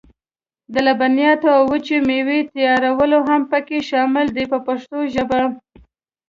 [0.73, 5.41] د لبنیاتو او وچې مېوې تیارول هم پکې شامل دي په پښتو ژبه.